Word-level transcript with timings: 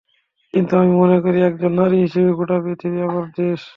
কিন্তু 0.53 0.73
আমি 0.77 0.93
মনে 0.95 1.17
করি, 1.23 1.39
একজন 1.41 1.71
নারী 1.73 1.97
হিসেবে 2.05 2.29
গোটা 2.33 2.57
পৃথিবীই 2.65 3.05
আমার 3.07 3.25
দেশ। 3.37 3.61